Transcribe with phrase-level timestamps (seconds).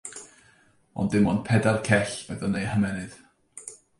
[1.01, 3.15] Ond dim ond pedair cell oedd yn eu hymennydd.